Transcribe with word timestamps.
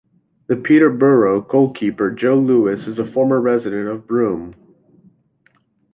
The 0.47 0.55
Peterborough 0.55 1.41
goalkeeper 1.41 2.09
Joe 2.09 2.35
Lewis 2.39 2.87
is 2.87 2.97
a 2.97 3.05
former 3.05 3.39
resident 3.39 3.87
of 3.87 4.07
Broome. 4.07 4.55